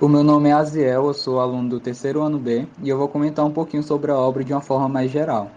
O 0.00 0.08
meu 0.08 0.24
nome 0.24 0.48
é 0.48 0.52
Aziel, 0.52 1.08
eu 1.08 1.12
sou 1.12 1.38
aluno 1.40 1.68
do 1.68 1.78
terceiro 1.78 2.22
ano 2.22 2.38
B 2.38 2.66
e 2.82 2.88
eu 2.88 2.96
vou 2.96 3.06
comentar 3.06 3.44
um 3.44 3.50
pouquinho 3.50 3.82
sobre 3.82 4.10
a 4.10 4.16
obra 4.16 4.42
de 4.42 4.50
uma 4.50 4.62
forma 4.62 4.88
mais 4.88 5.10
geral. 5.10 5.50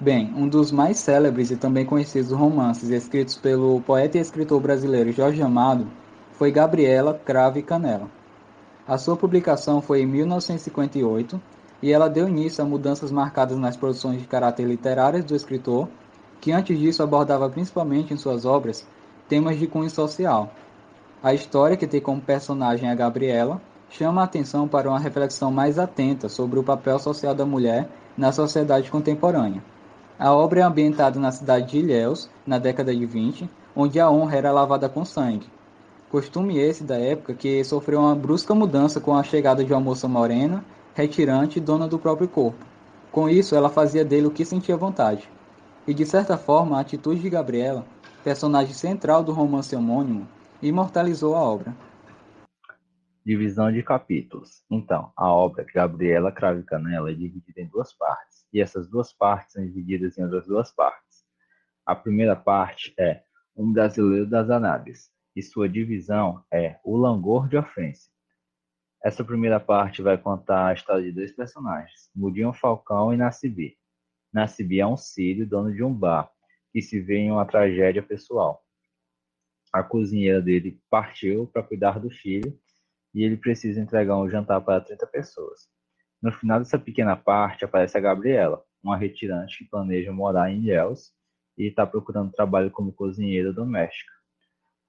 Bem, 0.00 0.32
um 0.34 0.48
dos 0.48 0.72
mais 0.72 0.96
célebres 0.96 1.50
e 1.50 1.56
também 1.56 1.84
conhecidos 1.84 2.32
romances 2.32 2.88
escritos 2.88 3.34
pelo 3.34 3.82
poeta 3.82 4.16
e 4.16 4.22
escritor 4.22 4.58
brasileiro 4.58 5.12
Jorge 5.12 5.42
Amado 5.42 5.86
foi 6.32 6.50
Gabriela, 6.50 7.20
Cravo 7.26 7.58
e 7.58 7.62
Canela. 7.62 8.08
A 8.86 8.96
sua 8.96 9.18
publicação 9.18 9.82
foi 9.82 10.00
em 10.00 10.06
1958 10.06 11.38
e 11.82 11.92
ela 11.92 12.08
deu 12.08 12.26
início 12.26 12.64
a 12.64 12.66
mudanças 12.66 13.10
marcadas 13.10 13.58
nas 13.58 13.76
produções 13.76 14.18
de 14.18 14.26
caráter 14.26 14.66
literárias 14.66 15.26
do 15.26 15.36
escritor, 15.36 15.90
que 16.40 16.52
antes 16.52 16.78
disso 16.78 17.02
abordava 17.02 17.50
principalmente 17.50 18.14
em 18.14 18.16
suas 18.16 18.46
obras 18.46 18.86
temas 19.28 19.58
de 19.58 19.66
cunho 19.66 19.90
social, 19.90 20.54
a 21.22 21.34
história, 21.34 21.76
que 21.76 21.86
tem 21.86 22.00
como 22.00 22.20
personagem 22.20 22.88
a 22.88 22.94
Gabriela, 22.94 23.60
chama 23.90 24.20
a 24.20 24.24
atenção 24.24 24.68
para 24.68 24.88
uma 24.88 24.98
reflexão 24.98 25.50
mais 25.50 25.78
atenta 25.78 26.28
sobre 26.28 26.58
o 26.58 26.62
papel 26.62 26.98
social 26.98 27.34
da 27.34 27.44
mulher 27.44 27.88
na 28.16 28.30
sociedade 28.30 28.90
contemporânea. 28.90 29.62
A 30.18 30.32
obra 30.32 30.60
é 30.60 30.62
ambientada 30.62 31.18
na 31.18 31.32
cidade 31.32 31.70
de 31.70 31.78
Ilhéus, 31.78 32.28
na 32.46 32.58
década 32.58 32.94
de 32.94 33.04
20, 33.04 33.50
onde 33.74 33.98
a 33.98 34.10
honra 34.10 34.36
era 34.36 34.52
lavada 34.52 34.88
com 34.88 35.04
sangue. 35.04 35.46
Costume 36.10 36.58
esse 36.58 36.84
da 36.84 36.96
época 36.96 37.34
que 37.34 37.62
sofreu 37.64 38.00
uma 38.00 38.14
brusca 38.14 38.54
mudança 38.54 39.00
com 39.00 39.16
a 39.16 39.22
chegada 39.22 39.64
de 39.64 39.72
uma 39.72 39.80
moça 39.80 40.08
morena, 40.08 40.64
retirante 40.94 41.58
e 41.58 41.62
dona 41.62 41.86
do 41.86 41.98
próprio 41.98 42.28
corpo. 42.28 42.64
Com 43.10 43.28
isso, 43.28 43.54
ela 43.54 43.68
fazia 43.68 44.04
dele 44.04 44.26
o 44.26 44.30
que 44.30 44.44
sentia 44.44 44.76
vontade. 44.76 45.28
E 45.86 45.94
de 45.94 46.06
certa 46.06 46.36
forma, 46.36 46.76
a 46.76 46.80
atitude 46.80 47.20
de 47.20 47.30
Gabriela, 47.30 47.84
personagem 48.22 48.74
central 48.74 49.22
do 49.22 49.32
romance 49.32 49.74
homônimo, 49.74 50.26
imortalizou 50.60 51.36
a 51.36 51.40
obra. 51.40 51.76
Divisão 53.24 53.70
de 53.70 53.82
capítulos. 53.82 54.64
Então, 54.70 55.12
a 55.16 55.30
obra 55.32 55.64
Gabriela 55.64 56.32
Crave 56.32 56.64
Canela 56.64 57.10
é 57.10 57.14
dividida 57.14 57.60
em 57.60 57.68
duas 57.68 57.92
partes, 57.92 58.44
e 58.52 58.60
essas 58.60 58.88
duas 58.88 59.12
partes 59.12 59.52
são 59.52 59.64
divididas 59.64 60.18
em 60.18 60.24
outras 60.24 60.46
duas 60.46 60.72
partes. 60.72 61.24
A 61.86 61.94
primeira 61.94 62.34
parte 62.34 62.92
é 62.98 63.22
Um 63.56 63.72
Brasileiro 63.72 64.26
das 64.26 64.50
Anábias, 64.50 65.10
e 65.36 65.42
sua 65.42 65.68
divisão 65.68 66.42
é 66.52 66.78
O 66.82 66.96
Langor 66.96 67.48
de 67.48 67.56
Ofensa. 67.56 68.10
Essa 69.04 69.22
primeira 69.22 69.60
parte 69.60 70.02
vai 70.02 70.18
contar 70.18 70.68
a 70.68 70.74
história 70.74 71.04
de 71.04 71.12
dois 71.12 71.30
personagens, 71.30 72.10
Mudinho 72.14 72.52
Falcão 72.52 73.14
e 73.14 73.16
Nacibi. 73.16 73.78
Nacibi 74.32 74.80
é 74.80 74.86
um 74.86 74.96
sírio, 74.96 75.46
dono 75.46 75.72
de 75.72 75.84
um 75.84 75.94
bar, 75.94 76.28
que 76.72 76.82
se 76.82 77.00
vê 77.00 77.18
em 77.18 77.30
uma 77.30 77.46
tragédia 77.46 78.02
pessoal 78.02 78.64
a 79.72 79.82
cozinheira 79.82 80.40
dele 80.40 80.80
partiu 80.90 81.46
para 81.46 81.62
cuidar 81.62 81.98
do 81.98 82.10
filho 82.10 82.58
e 83.14 83.22
ele 83.22 83.36
precisa 83.36 83.80
entregar 83.80 84.16
um 84.16 84.28
jantar 84.28 84.60
para 84.60 84.80
30 84.80 85.06
pessoas. 85.06 85.68
No 86.22 86.32
final 86.32 86.58
dessa 86.58 86.78
pequena 86.78 87.16
parte 87.16 87.64
aparece 87.64 87.96
a 87.96 88.00
Gabriela, 88.00 88.64
uma 88.82 88.96
retirante 88.96 89.58
que 89.58 89.70
planeja 89.70 90.12
morar 90.12 90.50
em 90.50 90.58
Ilhéus 90.58 91.12
e 91.56 91.66
está 91.66 91.86
procurando 91.86 92.32
trabalho 92.32 92.70
como 92.70 92.92
cozinheira 92.92 93.52
doméstica. 93.52 94.12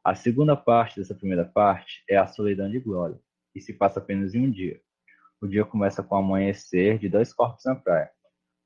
A 0.03 0.15
segunda 0.15 0.55
parte 0.55 0.99
dessa 0.99 1.13
primeira 1.13 1.45
parte 1.45 2.03
é 2.09 2.17
a 2.17 2.27
solidão 2.27 2.69
de 2.69 2.79
Glória, 2.79 3.19
e 3.53 3.61
se 3.61 3.73
passa 3.73 3.99
apenas 3.99 4.33
em 4.33 4.45
um 4.45 4.49
dia. 4.49 4.79
O 5.41 5.47
dia 5.47 5.65
começa 5.65 6.01
com 6.01 6.15
o 6.15 6.19
amanhecer 6.19 6.97
de 6.97 7.09
dois 7.09 7.33
corpos 7.33 7.65
na 7.65 7.75
praia, 7.75 8.09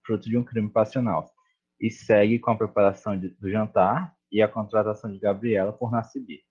fruto 0.05 0.29
de 0.29 0.37
um 0.37 0.43
crime 0.43 0.69
passional, 0.69 1.31
e 1.79 1.89
segue 1.89 2.39
com 2.39 2.51
a 2.51 2.57
preparação 2.57 3.17
de, 3.17 3.29
do 3.29 3.49
jantar 3.49 4.15
e 4.33 4.41
a 4.41 4.47
contratação 4.47 5.11
de 5.11 5.19
Gabriela 5.19 5.71
por 5.71 5.91
Nacibi. 5.91 6.43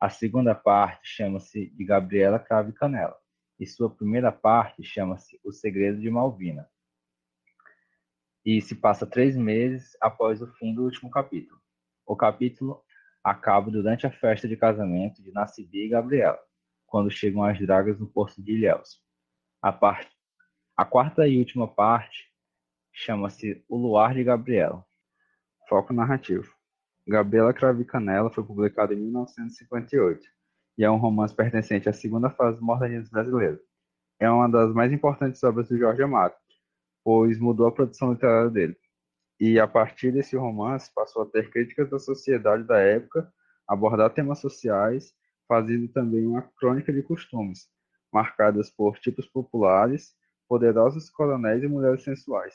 A 0.00 0.08
segunda 0.08 0.54
parte 0.54 1.06
chama-se 1.06 1.68
de 1.68 1.84
Gabriela 1.84 2.38
Crave 2.38 2.72
Canela, 2.72 3.14
e 3.58 3.66
sua 3.66 3.94
primeira 3.94 4.32
parte 4.32 4.82
chama-se 4.82 5.38
O 5.44 5.52
Segredo 5.52 6.00
de 6.00 6.08
Malvina. 6.08 6.66
E 8.42 8.62
se 8.62 8.74
passa 8.74 9.06
três 9.06 9.36
meses 9.36 9.94
após 10.00 10.40
o 10.40 10.50
fim 10.54 10.74
do 10.74 10.82
último 10.82 11.10
capítulo. 11.10 11.60
O 12.06 12.16
capítulo 12.16 12.82
acaba 13.22 13.70
durante 13.70 14.06
a 14.06 14.10
festa 14.10 14.48
de 14.48 14.56
casamento 14.56 15.22
de 15.22 15.30
Nacibi 15.30 15.84
e 15.84 15.88
Gabriela, 15.90 16.40
quando 16.86 17.10
chegam 17.10 17.44
as 17.44 17.58
dragas 17.58 18.00
no 18.00 18.08
porto 18.08 18.42
de 18.42 18.52
Ilhéus. 18.52 18.98
A, 19.60 19.70
parte, 19.70 20.10
a 20.74 20.86
quarta 20.86 21.28
e 21.28 21.36
última 21.36 21.68
parte 21.68 22.32
chama-se 22.90 23.62
O 23.68 23.76
Luar 23.76 24.14
de 24.14 24.24
Gabriela. 24.24 24.82
Foco 25.68 25.92
narrativo. 25.92 26.58
Gabriela 27.06 27.52
Cravo 27.52 27.80
e 27.80 27.84
Canela 27.84 28.30
foi 28.30 28.44
publicado 28.44 28.92
em 28.92 28.96
1958 28.96 30.26
e 30.78 30.84
é 30.84 30.90
um 30.90 30.96
romance 30.96 31.34
pertencente 31.34 31.88
à 31.88 31.92
segunda 31.92 32.30
fase 32.30 32.58
do 32.58 32.64
modernismo 32.64 33.10
brasileiro. 33.10 33.60
É 34.18 34.30
uma 34.30 34.48
das 34.48 34.72
mais 34.72 34.92
importantes 34.92 35.42
obras 35.42 35.68
do 35.68 35.78
Jorge 35.78 36.02
Amado, 36.02 36.34
pois 37.04 37.38
mudou 37.38 37.66
a 37.66 37.72
produção 37.72 38.12
literária 38.12 38.50
dele. 38.50 38.76
E 39.38 39.58
a 39.58 39.66
partir 39.66 40.12
desse 40.12 40.36
romance 40.36 40.90
passou 40.94 41.22
a 41.22 41.26
ter 41.26 41.50
críticas 41.50 41.88
da 41.90 41.98
sociedade 41.98 42.64
da 42.64 42.78
época, 42.78 43.32
abordar 43.66 44.10
temas 44.10 44.38
sociais, 44.38 45.14
fazendo 45.48 45.88
também 45.88 46.26
uma 46.26 46.42
crônica 46.58 46.92
de 46.92 47.02
costumes, 47.02 47.66
marcadas 48.12 48.70
por 48.70 48.98
tipos 48.98 49.26
populares, 49.26 50.14
poderosos 50.48 51.08
coronéis 51.10 51.62
e 51.62 51.68
mulheres 51.68 52.02
sensuais. 52.02 52.54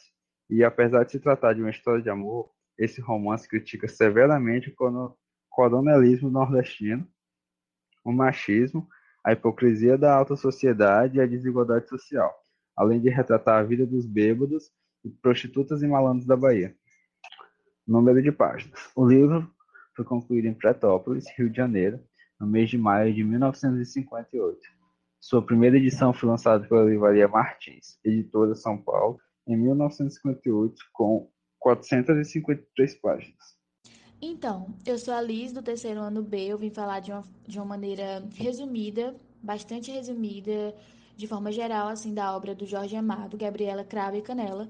E 0.49 0.63
apesar 0.63 1.03
de 1.03 1.11
se 1.11 1.19
tratar 1.19 1.53
de 1.53 1.61
uma 1.61 1.71
história 1.71 2.01
de 2.01 2.09
amor, 2.09 2.51
esse 2.77 3.01
romance 3.01 3.47
critica 3.47 3.87
severamente 3.87 4.69
o 4.69 5.15
coronelismo 5.49 6.29
nordestino, 6.29 7.07
o 8.03 8.11
machismo, 8.11 8.87
a 9.23 9.31
hipocrisia 9.31 9.97
da 9.97 10.13
alta 10.13 10.35
sociedade 10.35 11.17
e 11.17 11.21
a 11.21 11.25
desigualdade 11.25 11.87
social, 11.89 12.33
além 12.75 13.01
de 13.01 13.09
retratar 13.09 13.59
a 13.59 13.63
vida 13.63 13.85
dos 13.85 14.05
bêbados 14.05 14.71
prostitutas 15.21 15.81
e 15.81 15.87
malandros 15.87 16.25
da 16.25 16.35
Bahia. 16.35 16.75
Número 17.87 18.21
de 18.21 18.31
páginas. 18.31 18.91
O 18.95 19.07
livro 19.07 19.49
foi 19.95 20.03
concluído 20.03 20.45
em 20.45 20.53
Pretópolis, 20.53 21.25
Rio 21.37 21.49
de 21.49 21.57
Janeiro, 21.57 21.99
no 22.39 22.47
mês 22.47 22.69
de 22.69 22.77
maio 22.77 23.13
de 23.13 23.23
1958. 23.23 24.59
Sua 25.21 25.43
primeira 25.43 25.77
edição 25.77 26.13
foi 26.13 26.29
lançada 26.29 26.67
pela 26.67 26.83
Livraria 26.83 27.27
Martins, 27.27 27.97
editora 28.03 28.53
São 28.55 28.77
Paulo, 28.77 29.19
em 29.47 29.55
1958, 29.55 30.75
com 30.91 31.29
453 31.65 32.93
páginas. 33.01 33.57
Então, 34.21 34.67
eu 34.85 34.99
sou 34.99 35.15
a 35.15 35.19
Liz, 35.19 35.51
do 35.51 35.63
terceiro 35.63 35.99
ano 35.99 36.21
B. 36.21 36.45
Eu 36.45 36.59
vim 36.59 36.69
falar 36.69 36.99
de 36.99 37.11
uma, 37.11 37.23
de 37.47 37.57
uma 37.57 37.65
maneira 37.65 38.23
resumida, 38.35 39.15
bastante 39.41 39.89
resumida, 39.89 40.75
de 41.17 41.25
forma 41.25 41.51
geral, 41.51 41.87
assim, 41.87 42.13
da 42.13 42.35
obra 42.35 42.53
do 42.53 42.67
Jorge 42.67 42.95
Amado, 42.95 43.35
Gabriela 43.35 43.83
Cravo 43.83 44.15
e 44.15 44.21
Canela. 44.21 44.69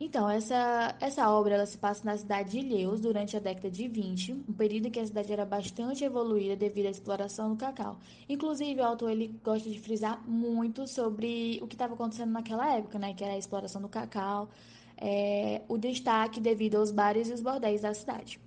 Então, 0.00 0.30
essa, 0.30 0.94
essa 1.00 1.28
obra 1.28 1.54
ela 1.56 1.66
se 1.66 1.76
passa 1.76 2.04
na 2.04 2.16
cidade 2.16 2.52
de 2.52 2.58
Ilhéus 2.60 3.00
durante 3.00 3.36
a 3.36 3.40
década 3.40 3.68
de 3.68 3.88
20, 3.88 4.44
um 4.48 4.52
período 4.52 4.86
em 4.86 4.90
que 4.92 5.00
a 5.00 5.06
cidade 5.06 5.32
era 5.32 5.44
bastante 5.44 6.04
evoluída 6.04 6.54
devido 6.54 6.86
à 6.86 6.90
exploração 6.90 7.50
do 7.50 7.56
cacau. 7.56 7.98
Inclusive, 8.28 8.80
o 8.80 8.84
autor 8.84 9.10
ele 9.10 9.36
gosta 9.42 9.68
de 9.68 9.80
frisar 9.80 10.22
muito 10.28 10.86
sobre 10.86 11.58
o 11.60 11.66
que 11.66 11.74
estava 11.74 11.94
acontecendo 11.94 12.30
naquela 12.30 12.72
época, 12.72 13.00
né, 13.00 13.12
que 13.12 13.24
era 13.24 13.32
a 13.34 13.38
exploração 13.38 13.82
do 13.82 13.88
cacau, 13.88 14.48
é, 15.00 15.62
o 15.68 15.78
destaque 15.78 16.40
devido 16.40 16.76
aos 16.76 16.90
bares 16.90 17.28
e 17.28 17.32
os 17.32 17.40
bordéis 17.40 17.82
da 17.82 17.94
cidade. 17.94 18.40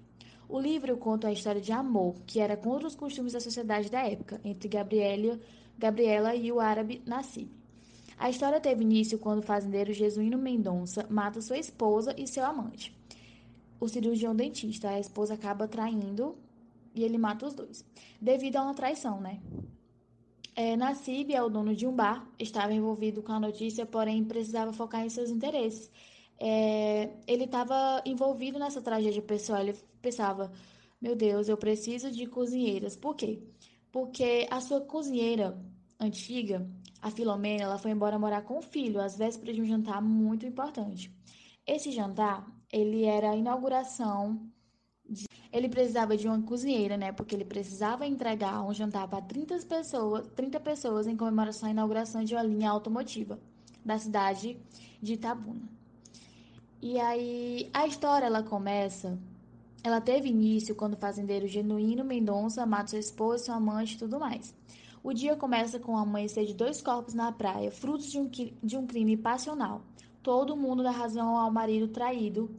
O 0.48 0.60
livro 0.60 0.98
conta 0.98 1.30
a 1.30 1.32
história 1.32 1.62
de 1.62 1.72
amor, 1.72 2.16
que 2.28 2.40
era 2.40 2.58
contra 2.58 2.86
os 2.86 2.96
costumes 2.96 3.34
da 3.34 3.40
sociedade 3.40 3.90
da 3.90 4.02
época, 4.02 4.42
entre 4.44 4.68
Gabriela, 4.68 5.40
Gabriela 5.78 6.36
e 6.36 6.52
o 6.52 6.60
árabe 6.60 7.02
Nassib. 7.06 7.50
A 8.18 8.30
história 8.30 8.60
teve 8.60 8.84
início 8.84 9.18
quando 9.18 9.40
o 9.40 9.46
fazendeiro 9.46 9.94
Jesuíno 9.94 10.38
Mendonça 10.38 11.08
mata 11.10 11.42
sua 11.42 11.58
esposa 11.58 12.14
e 12.18 12.28
seu 12.28 12.46
amante. 12.46 12.96
O 13.80 13.88
cirurgião 13.88 14.36
dentista, 14.36 14.90
a 14.90 15.00
esposa 15.00 15.36
acaba 15.36 15.68
traindo 15.68 16.36
e 16.94 17.04
ele 17.04 17.18
mata 17.18 17.48
os 17.48 17.54
dois, 17.54 17.86
devido 18.20 18.58
a 18.58 18.64
uma 18.64 18.76
traição, 18.76 19.22
né? 19.22 19.40
É, 20.54 20.76
Nassib 20.76 21.34
é 21.34 21.42
o 21.42 21.50
dono 21.50 21.74
de 21.74 21.88
um 21.88 21.96
bar, 21.96 22.28
estava 22.38 22.74
envolvido 22.74 23.24
com 23.24 23.32
a 23.32 23.40
notícia, 23.40 23.86
porém 23.86 24.24
precisava 24.26 24.74
focar 24.74 25.06
em 25.06 25.10
seus 25.10 25.30
interesses 25.30 25.90
é, 26.44 27.12
ele 27.28 27.44
estava 27.44 28.02
envolvido 28.04 28.58
nessa 28.58 28.82
tragédia 28.82 29.22
pessoal. 29.22 29.62
Ele 29.62 29.76
pensava: 30.02 30.52
meu 31.00 31.16
Deus, 31.16 31.48
eu 31.48 31.56
preciso 31.56 32.10
de 32.10 32.26
cozinheiras. 32.26 32.96
Por 32.96 33.16
quê? 33.16 33.44
Porque 33.92 34.48
a 34.50 34.60
sua 34.60 34.82
cozinheira 34.82 35.56
antiga, 36.00 36.68
a 37.00 37.12
Filomena, 37.12 37.64
ela 37.64 37.78
foi 37.78 37.92
embora 37.92 38.18
morar 38.18 38.42
com 38.42 38.58
o 38.58 38.62
filho 38.62 39.00
às 39.00 39.16
vésperas 39.16 39.56
de 39.56 39.62
um 39.62 39.66
jantar 39.66 40.02
muito 40.02 40.44
importante. 40.44 41.16
Esse 41.66 41.92
jantar, 41.92 42.52
ele 42.74 43.06
era 43.06 43.30
a 43.32 43.36
inauguração 43.38 44.50
de... 45.08 45.26
ele 45.54 45.70
precisava 45.70 46.18
de 46.18 46.28
uma 46.28 46.42
cozinheira, 46.42 46.98
né? 46.98 47.12
Porque 47.12 47.36
ele 47.36 47.46
precisava 47.46 48.08
entregar 48.08 48.64
um 48.64 48.74
jantar 48.74 49.08
para 49.08 49.22
30 49.22 49.60
pessoas, 49.60 50.28
30 50.36 50.60
pessoas 50.60 51.06
em 51.06 51.16
comemoração 51.16 51.70
à 51.70 51.72
inauguração 51.72 52.24
de 52.24 52.34
uma 52.34 52.42
linha 52.42 52.72
automotiva 52.72 53.40
da 53.86 54.00
cidade 54.00 54.58
de 55.00 55.14
Itabuna. 55.14 55.81
E 56.82 57.00
aí 57.00 57.70
a 57.72 57.86
história 57.86 58.26
ela 58.26 58.42
começa, 58.42 59.18
ela 59.84 60.02
teve 60.02 60.30
início 60.30 60.76
quando 60.76 60.94
o 60.96 60.98
fazendeiro 60.98 61.48
genuíno 61.48 62.04
Mendonça 62.04 62.66
mata 62.66 62.90
sua 62.90 63.00
esposa, 63.00 63.46
seu 63.46 63.54
amante 63.54 63.96
e 63.96 63.98
tudo 64.00 64.20
mais. 64.20 64.56
O 65.04 65.14
dia 65.14 65.36
começa 65.36 65.80
com 65.80 65.94
o 65.94 65.98
amanhecer 65.98 66.46
de 66.46 66.54
dois 66.56 66.82
corpos 66.82 67.14
na 67.14 67.32
praia, 67.32 67.72
frutos 67.72 68.12
de 68.12 68.20
um, 68.20 68.28
de 68.28 68.78
um 68.78 68.88
crime 68.88 69.16
passional. 69.16 69.82
Todo 70.24 70.58
mundo 70.58 70.82
dá 70.82 70.92
razão 70.92 71.36
ao 71.38 71.52
marido 71.52 71.88
traído 71.88 72.50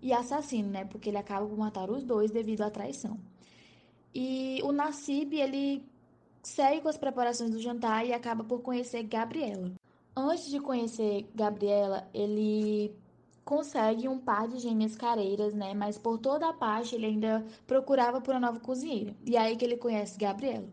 e 0.00 0.12
assassino, 0.12 0.70
né? 0.70 0.84
Porque 0.84 1.08
ele 1.10 1.18
acaba 1.18 1.46
por 1.46 1.56
matar 1.56 1.90
os 1.90 2.02
dois 2.02 2.30
devido 2.30 2.62
à 2.62 2.70
traição. 2.70 3.18
E 4.14 4.60
o 4.62 4.72
Nassib, 4.72 5.34
ele 5.34 5.82
segue 6.42 6.80
com 6.80 6.88
as 6.88 6.96
preparações 6.96 7.50
do 7.50 7.60
jantar 7.60 8.06
e 8.06 8.12
acaba 8.12 8.44
por 8.44 8.60
conhecer 8.60 9.02
Gabriela. 9.02 9.72
Antes 10.16 10.50
de 10.50 10.60
conhecer 10.60 11.26
Gabriela, 11.34 12.08
ele 12.12 12.94
consegue 13.48 14.06
um 14.06 14.18
par 14.18 14.46
de 14.46 14.58
gêmeas 14.58 14.94
careiras, 14.94 15.54
né? 15.54 15.72
Mas 15.72 15.96
por 15.96 16.18
toda 16.18 16.46
a 16.50 16.52
parte 16.52 16.94
ele 16.94 17.06
ainda 17.06 17.42
procurava 17.66 18.20
por 18.20 18.34
uma 18.34 18.40
nova 18.40 18.60
cozinheira. 18.60 19.16
E 19.24 19.38
aí 19.38 19.56
que 19.56 19.64
ele 19.64 19.78
conhece 19.78 20.18
Gabriela. 20.18 20.68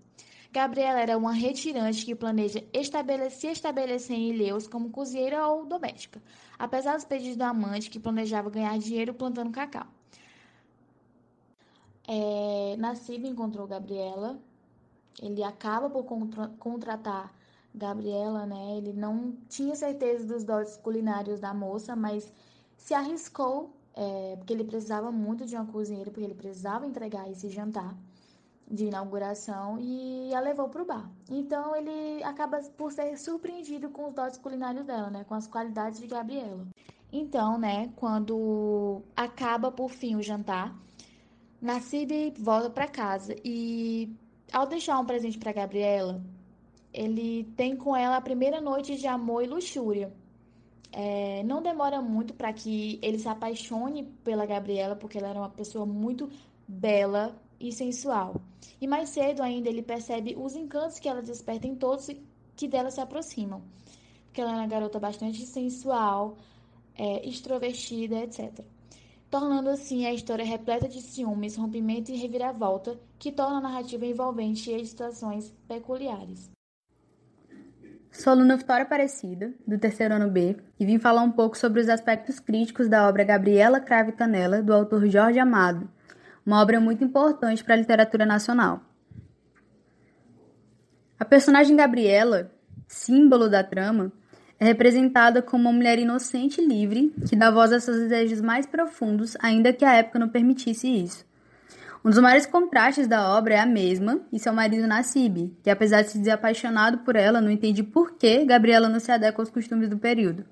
Gabriela 0.51 0.99
era 0.99 1.17
uma 1.17 1.31
retirante 1.31 2.05
que 2.05 2.13
planeja 2.13 2.61
estabelecer, 2.73 3.31
se 3.31 3.47
estabelecer 3.47 4.17
em 4.17 4.29
Ilhéus 4.31 4.67
como 4.67 4.89
cozinheira 4.89 5.47
ou 5.47 5.65
doméstica, 5.65 6.21
apesar 6.59 6.95
dos 6.95 7.05
pedidos 7.05 7.37
do 7.37 7.43
amante 7.43 7.89
que 7.89 7.97
planejava 7.97 8.49
ganhar 8.49 8.77
dinheiro 8.77 9.13
plantando 9.13 9.51
cacau. 9.51 9.87
É, 12.05 12.75
encontrou 13.23 13.67
Gabriela, 13.67 14.37
ele 15.21 15.41
acaba 15.43 15.89
por 15.89 16.03
contra 16.03 16.49
contratar 16.59 17.33
Gabriela, 17.73 18.45
né? 18.45 18.77
Ele 18.77 18.91
não 18.91 19.33
tinha 19.47 19.75
certeza 19.75 20.25
dos 20.27 20.43
dotes 20.43 20.75
culinários 20.75 21.39
da 21.39 21.53
moça, 21.53 21.95
mas 21.95 22.31
se 22.77 22.93
arriscou, 22.93 23.73
é, 23.93 24.35
porque 24.37 24.53
ele 24.53 24.63
precisava 24.63 25.11
muito 25.11 25.45
de 25.45 25.55
uma 25.55 25.65
cozinheira, 25.65 26.11
porque 26.11 26.25
ele 26.25 26.35
precisava 26.35 26.85
entregar 26.85 27.29
esse 27.29 27.49
jantar 27.49 27.95
de 28.69 28.85
inauguração 28.85 29.77
e 29.79 30.33
a 30.33 30.39
levou 30.39 30.69
para 30.69 30.81
o 30.81 30.85
bar. 30.85 31.09
Então 31.29 31.75
ele 31.75 32.23
acaba 32.23 32.59
por 32.77 32.91
ser 32.91 33.17
surpreendido 33.17 33.89
com 33.89 34.07
os 34.07 34.13
dotes 34.13 34.37
culinários 34.37 34.85
dela, 34.85 35.09
né, 35.09 35.23
com 35.23 35.35
as 35.35 35.47
qualidades 35.47 35.99
de 35.99 36.07
Gabriela. 36.07 36.67
Então, 37.11 37.57
né, 37.57 37.91
quando 37.95 39.01
acaba 39.15 39.71
por 39.71 39.89
fim 39.89 40.15
o 40.15 40.21
jantar, 40.21 40.75
Nassib 41.61 42.33
volta 42.37 42.69
para 42.69 42.87
casa 42.87 43.35
e 43.43 44.13
ao 44.51 44.67
deixar 44.67 44.99
um 44.99 45.05
presente 45.05 45.37
para 45.37 45.53
Gabriela, 45.53 46.21
ele 46.93 47.45
tem 47.55 47.75
com 47.75 47.95
ela 47.95 48.17
a 48.17 48.21
primeira 48.21 48.59
noite 48.59 48.95
de 48.95 49.07
amor 49.07 49.43
e 49.43 49.47
luxúria. 49.47 50.11
É, 50.91 51.43
não 51.43 51.61
demora 51.61 52.01
muito 52.01 52.33
para 52.33 52.53
que 52.53 52.99
ele 53.01 53.19
se 53.19 53.27
apaixone 53.27 54.03
pela 54.23 54.45
Gabriela, 54.45 54.95
porque 54.95 55.17
ela 55.17 55.29
era 55.29 55.39
uma 55.39 55.49
pessoa 55.49 55.85
muito 55.85 56.29
bela, 56.67 57.35
e 57.59 57.71
sensual. 57.71 58.41
E 58.79 58.87
mais 58.87 59.09
cedo 59.09 59.41
ainda 59.41 59.69
ele 59.69 59.81
percebe 59.81 60.35
os 60.37 60.55
encantos 60.55 60.99
que 60.99 61.07
ela 61.07 61.21
desperta 61.21 61.67
em 61.67 61.75
todos 61.75 62.09
que 62.55 62.67
dela 62.67 62.91
se 62.91 63.01
aproximam. 63.01 63.61
Porque 64.25 64.41
ela 64.41 64.51
é 64.51 64.55
uma 64.55 64.67
garota 64.67 64.99
bastante 64.99 65.45
sensual, 65.45 66.37
é, 66.95 67.27
extrovertida, 67.27 68.23
etc. 68.23 68.65
Tornando 69.29 69.69
assim 69.69 70.05
a 70.05 70.13
história 70.13 70.45
repleta 70.45 70.87
de 70.87 71.01
ciúmes, 71.01 71.55
rompimento 71.55 72.11
e 72.11 72.17
reviravolta, 72.17 72.99
que 73.17 73.31
torna 73.31 73.57
a 73.57 73.61
narrativa 73.61 74.05
envolvente 74.05 74.71
e 74.71 74.77
de 74.77 74.87
situações 74.87 75.53
peculiares. 75.67 76.54
Sou 78.17 78.31
aluna 78.31 78.55
Vitória 78.55 78.83
Aparecida, 78.83 79.53
do 79.67 79.77
terceiro 79.77 80.15
ano 80.15 80.31
B, 80.31 80.55
e 80.79 80.85
vim 80.85 80.97
falar 80.97 81.21
um 81.21 81.31
pouco 81.31 81.57
sobre 81.57 81.81
os 81.81 81.89
aspectos 81.89 82.39
críticos 82.39 82.87
da 82.87 83.09
obra 83.09 83.25
Gabriela 83.25 83.81
Crave 83.81 84.13
Canela, 84.13 84.63
do 84.63 84.73
autor 84.73 85.05
Jorge 85.07 85.37
Amado, 85.37 85.89
uma 86.45 86.61
obra 86.61 86.79
muito 86.79 87.03
importante 87.03 87.61
para 87.61 87.73
a 87.73 87.77
literatura 87.77 88.25
nacional. 88.25 88.81
A 91.19 91.25
personagem 91.25 91.75
Gabriela, 91.75 92.49
símbolo 92.87 93.49
da 93.49 93.63
trama, 93.63 94.13
é 94.57 94.63
representada 94.63 95.41
como 95.41 95.67
uma 95.67 95.73
mulher 95.73 95.99
inocente 95.99 96.61
e 96.61 96.65
livre 96.65 97.13
que 97.27 97.35
dá 97.35 97.51
voz 97.51 97.73
a 97.73 97.81
seus 97.81 97.97
desejos 97.97 98.39
mais 98.39 98.65
profundos, 98.65 99.35
ainda 99.41 99.73
que 99.73 99.83
a 99.83 99.93
época 99.93 100.19
não 100.19 100.29
permitisse 100.29 100.87
isso. 100.87 101.25
Um 102.05 102.11
dos 102.11 102.19
maiores 102.19 102.45
contrastes 102.45 103.07
da 103.07 103.35
obra 103.35 103.55
é 103.55 103.59
a 103.59 103.65
mesma 103.65 104.21
e 104.31 104.37
seu 104.37 104.53
marido 104.53 104.85
Nassib, 104.85 105.51
que 105.63 105.71
apesar 105.71 106.03
de 106.03 106.11
se 106.11 106.19
dizer 106.19 106.33
apaixonado 106.33 106.99
por 106.99 107.15
ela, 107.15 107.41
não 107.41 107.49
entende 107.49 107.81
por 107.81 108.11
que 108.11 108.45
Gabriela 108.45 108.87
não 108.87 108.99
se 108.99 109.11
adequa 109.11 109.41
aos 109.41 109.49
costumes 109.49 109.89
do 109.89 109.97
período. 109.97 110.45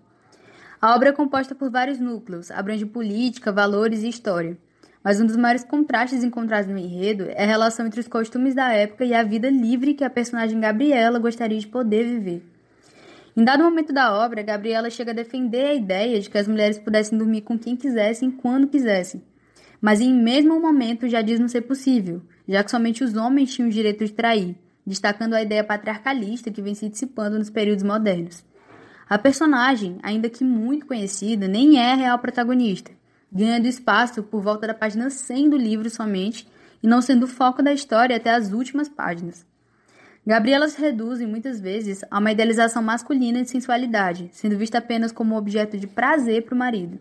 A 0.82 0.96
obra 0.96 1.10
é 1.10 1.12
composta 1.12 1.54
por 1.54 1.70
vários 1.70 2.00
núcleos, 2.00 2.50
abrange 2.50 2.88
política, 2.88 3.52
valores 3.52 4.02
e 4.02 4.10
história. 4.10 4.58
Mas 5.04 5.22
um 5.22 5.28
dos 5.28 5.38
maiores 5.38 5.64
contrastes 5.64 6.24
encontrados 6.24 6.68
no 6.68 6.76
enredo 6.76 7.26
é 7.30 7.44
a 7.44 7.48
relação 7.48 7.86
entre 7.86 8.00
os 8.00 8.08
costumes 8.08 8.56
da 8.56 8.74
época 8.74 9.06
e 9.06 9.14
a 9.14 9.22
vida 9.22 9.52
livre 9.52 9.94
que 9.94 10.04
a 10.04 10.10
personagem 10.10 10.60
Gabriela 10.60 11.20
gostaria 11.20 11.60
de 11.60 11.68
poder 11.68 12.04
viver. 12.04 12.44
Em 13.38 13.44
dado 13.44 13.64
momento 13.64 13.94
da 13.94 14.12
obra, 14.12 14.42
Gabriela 14.42 14.90
chega 14.90 15.12
a 15.12 15.16
defender 15.16 15.68
a 15.68 15.74
ideia 15.76 16.20
de 16.20 16.32
que 16.32 16.38
as 16.40 16.48
mulheres 16.48 16.80
pudessem 16.80 17.16
dormir 17.16 17.42
com 17.42 17.60
quem 17.60 17.76
quisessem, 17.76 18.32
quando 18.32 18.68
quisessem. 18.68 19.22
Mas 19.84 20.00
em 20.00 20.14
mesmo 20.14 20.60
momento 20.60 21.08
já 21.10 21.22
diz 21.22 21.40
não 21.40 21.48
ser 21.48 21.62
possível, 21.62 22.22
já 22.48 22.64
que 22.64 22.72
somente 22.72 23.04
os 23.04 23.16
homens 23.16 23.54
tinham 23.54 23.70
o 23.70 23.72
direito 23.72 24.04
de 24.06 24.14
trair, 24.14 24.56
destacando 24.88 25.34
a 25.34 25.44
ideia 25.44 25.64
patriarcalista 25.64 26.50
que 26.50 26.62
vem 26.62 26.74
se 26.74 26.88
dissipando 26.88 27.38
nos 27.38 27.50
períodos 27.50 27.84
modernos. 27.84 28.46
A 29.10 29.20
personagem, 29.20 29.98
ainda 30.02 30.30
que 30.30 30.44
muito 30.44 30.86
conhecida, 30.86 31.48
nem 31.48 31.78
é 31.78 31.92
a 31.92 31.96
real 31.96 32.18
protagonista 32.20 32.92
ganhando 33.34 33.66
espaço 33.66 34.22
por 34.22 34.42
volta 34.42 34.68
da 34.68 34.74
página 34.76 35.10
100 35.10 35.50
do 35.50 35.58
livro 35.58 35.90
somente 35.90 36.48
e 36.84 36.88
não 36.88 37.02
sendo 37.02 37.24
o 37.24 37.28
foco 37.28 37.64
da 37.64 37.74
história 37.74 38.16
até 38.16 38.30
as 38.30 38.52
últimas 38.52 38.88
páginas. 38.88 39.46
Gabriela 40.26 40.70
se 40.70 40.80
reduz, 40.80 41.20
muitas 41.22 41.60
vezes, 41.60 42.06
a 42.10 42.20
uma 42.20 42.32
idealização 42.32 42.84
masculina 42.84 43.42
de 43.42 43.50
sensualidade, 43.50 44.30
sendo 44.32 44.58
vista 44.58 44.78
apenas 44.78 45.12
como 45.12 45.36
objeto 45.36 45.78
de 45.78 45.88
prazer 45.88 46.44
para 46.44 46.54
o 46.54 46.58
marido. 46.58 47.00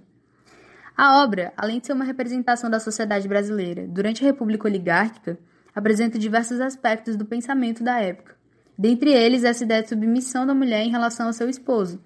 A 0.96 1.22
obra, 1.22 1.52
além 1.56 1.80
de 1.80 1.86
ser 1.86 1.94
uma 1.94 2.04
representação 2.04 2.68
da 2.68 2.78
sociedade 2.78 3.26
brasileira 3.26 3.86
durante 3.88 4.22
a 4.22 4.26
República 4.26 4.68
Oligárquica, 4.68 5.38
apresenta 5.74 6.18
diversos 6.18 6.60
aspectos 6.60 7.16
do 7.16 7.24
pensamento 7.24 7.82
da 7.82 7.98
época, 7.98 8.36
dentre 8.76 9.10
eles 9.10 9.42
essa 9.42 9.64
ideia 9.64 9.82
de 9.82 9.88
submissão 9.88 10.46
da 10.46 10.54
mulher 10.54 10.82
em 10.82 10.90
relação 10.90 11.26
ao 11.26 11.32
seu 11.32 11.48
esposo. 11.48 12.00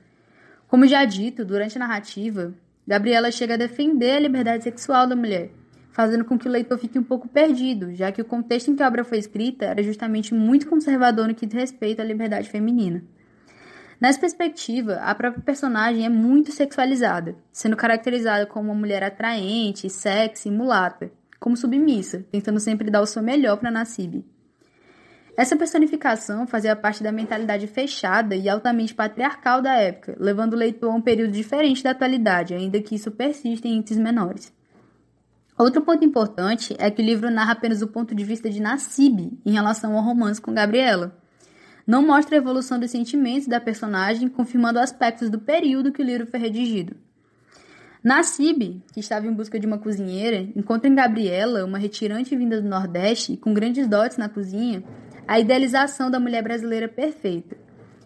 Como 0.69 0.87
já 0.87 1.05
dito, 1.05 1.45
durante 1.45 1.77
a 1.77 1.81
narrativa, 1.81 2.55
Gabriela 2.87 3.31
chega 3.33 3.55
a 3.55 3.59
defender 3.59 4.13
a 4.13 4.21
liberdade 4.21 4.63
sexual 4.63 5.07
da 5.09 5.17
mulher, 5.17 5.51
fazendo 5.91 6.25
com 6.25 6.39
que 6.39 6.47
o 6.47 6.51
leitor 6.51 6.79
fique 6.79 6.99
um 6.99 7.03
pouco 7.03 7.27
perdido, 7.27 7.93
já 7.95 8.13
que 8.13 8.23
o 8.23 8.25
contexto 8.25 8.71
em 8.71 8.77
que 8.77 8.83
a 8.83 8.87
obra 8.87 9.03
foi 9.03 9.19
escrita 9.19 9.65
era 9.65 9.83
justamente 9.83 10.33
muito 10.33 10.69
conservador 10.69 11.27
no 11.27 11.35
que 11.35 11.47
diz 11.47 11.55
respeito 11.55 12.01
à 12.01 12.05
liberdade 12.05 12.49
feminina. 12.49 13.03
Nessa 14.01 14.21
perspectiva, 14.21 14.97
a 14.97 15.15
própria 15.15 15.43
personagem 15.43 16.05
é 16.05 16.09
muito 16.09 16.53
sexualizada, 16.53 17.35
sendo 17.51 17.77
caracterizada 17.77 18.47
como 18.47 18.71
uma 18.71 18.79
mulher 18.79 19.03
atraente, 19.03 19.89
sexy, 19.89 20.51
mulata, 20.51 21.11
como 21.41 21.57
submissa, 21.57 22.25
tentando 22.31 22.61
sempre 22.61 22.91
dar 22.91 23.01
o 23.01 23.07
seu 23.07 23.23
melhor 23.23 23.57
para 23.57 23.71
Nassib. 23.71 24.25
Essa 25.37 25.55
personificação 25.55 26.47
fazia 26.47 26.75
parte 26.75 27.03
da 27.03 27.13
mentalidade 27.13 27.67
fechada 27.67 28.35
e 28.35 28.49
altamente 28.49 28.95
patriarcal 28.95 29.61
da 29.61 29.75
época, 29.75 30.17
levando 30.19 30.55
o 30.55 30.57
leitor 30.57 30.91
a 30.91 30.95
um 30.95 31.01
período 31.01 31.33
diferente 31.33 31.83
da 31.83 31.91
atualidade, 31.91 32.55
ainda 32.55 32.81
que 32.81 32.95
isso 32.95 33.11
persista 33.11 33.69
em 33.69 33.77
índices 33.77 33.99
menores. 33.99 34.53
Outro 35.59 35.83
ponto 35.83 36.05
importante 36.05 36.75
é 36.79 36.91
que 36.91 37.03
o 37.03 37.05
livro 37.05 37.31
narra 37.31 37.53
apenas 37.53 37.83
o 37.83 37.87
ponto 37.87 38.15
de 38.15 38.25
vista 38.25 38.49
de 38.49 38.61
Nassib 38.61 39.39
em 39.45 39.53
relação 39.53 39.97
ao 39.97 40.03
romance 40.03 40.41
com 40.41 40.53
Gabriela. 40.53 41.17
Não 41.87 42.05
mostra 42.05 42.35
a 42.35 42.39
evolução 42.39 42.81
dos 42.81 42.91
sentimentos 42.91 43.47
da 43.47 43.61
personagem, 43.61 44.29
confirmando 44.29 44.81
aspectos 44.81 45.31
do 45.31 45.39
período 45.39 45.93
que 45.93 46.03
o 46.03 46.05
livro 46.05 46.27
foi 46.27 46.41
redigido. 46.41 46.97
Nassib, 48.03 48.83
que 48.93 49.01
estava 49.01 49.27
em 49.27 49.33
busca 49.33 49.59
de 49.59 49.67
uma 49.67 49.79
cozinheira, 49.79 50.49
encontra 50.57 50.89
em 50.89 50.95
Gabriela, 50.95 51.65
uma 51.65 51.79
retirante 51.79 52.37
vinda 52.37 52.61
do 52.61 52.69
Nordeste 52.69 53.37
com 53.37 53.55
grandes 53.55 53.87
dotes 53.87 54.17
na 54.17 54.29
cozinha, 54.29 54.83
a 55.27 55.41
idealização 55.41 56.11
da 56.11 56.21
mulher 56.21 56.43
brasileira 56.43 56.89
perfeita. 56.89 57.57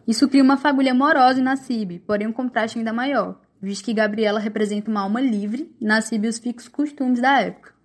Isso 0.07 0.29
cria 0.29 0.43
uma 0.43 0.57
fagulha 0.57 0.93
amorosa 0.93 1.41
em 1.41 1.43
Nassib, 1.43 1.99
porém 2.07 2.27
um 2.27 2.33
contraste 2.33 2.79
ainda 2.79 2.93
maior, 2.93 3.41
visto 3.61 3.85
que 3.85 3.95
Gabriela 3.95 4.41
representa 4.41 4.91
uma 4.91 5.03
alma 5.03 5.21
livre 5.21 5.75
e 5.81 5.85
Nassib 5.85 6.27
os 6.27 6.39
fixos 6.39 6.69
costumes 6.69 7.21
da 7.21 7.41
época. 7.41 7.80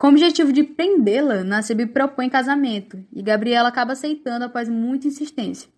Com 0.00 0.06
o 0.06 0.10
objetivo 0.12 0.50
de 0.50 0.64
prendê-la, 0.64 1.44
Nassib 1.44 1.84
propõe 1.88 2.30
casamento, 2.30 3.04
e 3.12 3.20
Gabriela 3.20 3.68
acaba 3.68 3.92
aceitando 3.92 4.46
após 4.46 4.66
muita 4.66 5.06
insistência. 5.06 5.68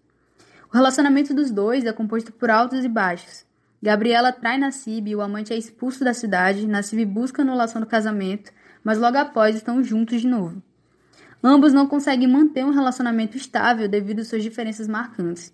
O 0.73 0.77
relacionamento 0.77 1.35
dos 1.35 1.51
dois 1.51 1.85
é 1.85 1.93
composto 1.93 2.33
por 2.33 2.49
altos 2.49 2.85
e 2.85 2.89
baixos. 2.89 3.45
Gabriela 3.83 4.31
trai 4.31 4.59
Nassib 4.59 5.11
e 5.11 5.17
o 5.17 5.21
amante 5.21 5.53
é 5.53 5.57
expulso 5.57 6.05
da 6.05 6.15
cidade, 6.15 6.69
Nassib 6.69 7.05
busca 7.05 7.43
anulação 7.43 7.81
do 7.81 7.87
casamento, 7.87 8.53
mas 8.85 8.97
logo 8.97 9.19
após 9.19 9.57
estão 9.57 9.83
juntos 9.83 10.21
de 10.21 10.29
novo. 10.29 10.63
Ambos 11.43 11.73
não 11.73 11.89
conseguem 11.89 12.29
manter 12.29 12.65
um 12.65 12.71
relacionamento 12.71 13.37
estável 13.37 13.89
devido 13.89 14.21
às 14.21 14.29
suas 14.29 14.45
diferenças 14.45 14.87
marcantes. 14.87 15.53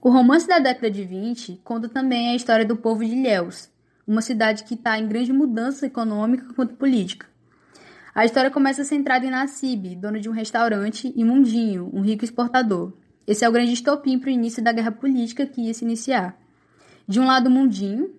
O 0.00 0.10
romance 0.10 0.46
da 0.46 0.60
década 0.60 0.88
de 0.88 1.02
20 1.02 1.60
conta 1.64 1.88
também 1.88 2.30
a 2.30 2.36
história 2.36 2.64
do 2.64 2.76
povo 2.76 3.04
de 3.04 3.10
Ilhéus, 3.10 3.68
uma 4.06 4.22
cidade 4.22 4.62
que 4.62 4.74
está 4.74 4.96
em 4.96 5.08
grande 5.08 5.32
mudança 5.32 5.84
econômica 5.86 6.54
quanto 6.54 6.76
política. 6.76 7.31
A 8.14 8.26
história 8.26 8.50
começa 8.50 8.84
centrada 8.84 9.24
em 9.24 9.30
Nassib, 9.30 9.96
dono 9.96 10.20
de 10.20 10.28
um 10.28 10.32
restaurante, 10.32 11.10
e 11.16 11.24
Mundinho, 11.24 11.90
um 11.94 12.02
rico 12.02 12.26
exportador. 12.26 12.92
Esse 13.26 13.42
é 13.42 13.48
o 13.48 13.52
grande 13.52 13.72
estopim 13.72 14.18
para 14.18 14.28
o 14.28 14.32
início 14.32 14.62
da 14.62 14.70
guerra 14.70 14.92
política 14.92 15.46
que 15.46 15.62
ia 15.62 15.72
se 15.72 15.82
iniciar. 15.82 16.36
De 17.08 17.18
um 17.18 17.24
lado, 17.24 17.48
Mundinho, 17.48 18.14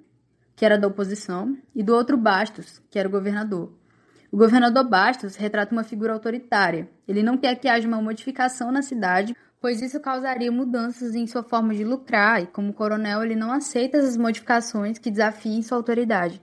que 0.56 0.66
era 0.66 0.80
da 0.80 0.88
oposição, 0.88 1.56
e 1.76 1.84
do 1.84 1.94
outro, 1.94 2.18
Bastos, 2.18 2.82
que 2.90 2.98
era 2.98 3.08
o 3.08 3.12
governador. 3.12 3.72
O 4.32 4.38
governador 4.38 4.84
Bastos 4.84 5.36
retrata 5.36 5.72
uma 5.72 5.84
figura 5.84 6.14
autoritária. 6.14 6.90
Ele 7.08 7.22
não 7.22 7.38
quer 7.38 7.54
que 7.60 7.68
haja 7.68 7.88
uma 7.88 8.02
modificação 8.02 8.72
na 8.72 8.82
cidade, 8.82 9.36
pois 9.62 9.80
isso 9.80 10.00
causaria 10.00 10.52
mudanças 10.52 11.14
em 11.14 11.28
sua 11.28 11.44
forma 11.44 11.76
de 11.76 11.84
lucrar, 11.84 12.42
e 12.42 12.48
como 12.48 12.74
coronel, 12.74 13.24
ele 13.24 13.36
não 13.36 13.52
aceita 13.52 14.00
essas 14.00 14.18
modificações 14.18 14.98
que 14.98 15.12
desafiem 15.12 15.62
sua 15.62 15.78
autoridade. 15.78 16.42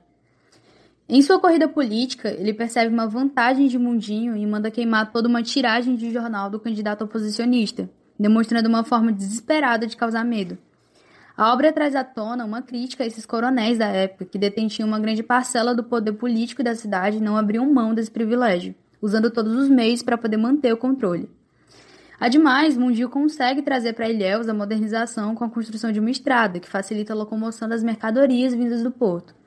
Em 1.13 1.23
sua 1.23 1.41
corrida 1.41 1.67
política, 1.67 2.29
ele 2.29 2.55
percebe 2.55 2.95
uma 2.95 3.05
vantagem 3.05 3.67
de 3.67 3.77
Mundinho 3.77 4.37
e 4.37 4.47
manda 4.47 4.71
queimar 4.71 5.11
toda 5.11 5.27
uma 5.27 5.43
tiragem 5.43 5.97
de 5.97 6.13
jornal 6.13 6.49
do 6.49 6.61
candidato 6.61 7.03
oposicionista, 7.03 7.91
demonstrando 8.17 8.69
uma 8.69 8.85
forma 8.85 9.11
desesperada 9.11 9.89
de 9.89 9.97
causar 9.97 10.25
medo. 10.25 10.57
A 11.37 11.53
obra 11.53 11.73
traz 11.73 11.97
à 11.97 12.05
tona 12.05 12.45
uma 12.45 12.63
crítica 12.63 13.03
a 13.03 13.07
esses 13.09 13.27
coronéis 13.27 13.77
da 13.77 13.89
época, 13.89 14.25
que 14.25 14.39
detinham 14.39 14.87
uma 14.87 15.01
grande 15.01 15.21
parcela 15.21 15.75
do 15.75 15.83
poder 15.83 16.13
político 16.13 16.63
da 16.63 16.77
cidade 16.77 17.17
e 17.17 17.21
não 17.21 17.37
abriam 17.37 17.69
mão 17.75 17.93
desse 17.93 18.13
privilégio, 18.13 18.73
usando 19.03 19.33
todos 19.33 19.57
os 19.57 19.69
meios 19.69 20.05
para 20.05 20.17
poder 20.17 20.37
manter 20.37 20.73
o 20.73 20.77
controle. 20.77 21.29
Ademais, 22.21 22.77
Mundinho 22.77 23.09
consegue 23.09 23.63
trazer 23.63 23.95
para 23.95 24.09
Ilhéus 24.09 24.49
a 24.49 24.55
modernização 24.55 25.35
com 25.35 25.43
a 25.43 25.51
construção 25.51 25.91
de 25.91 25.99
uma 25.99 26.11
estrada, 26.13 26.61
que 26.61 26.69
facilita 26.69 27.13
a 27.13 27.17
locomoção 27.17 27.69
das 27.69 27.83
mercadorias 27.83 28.55
vindas 28.55 28.85
do 28.85 28.93
porto. 28.93 29.40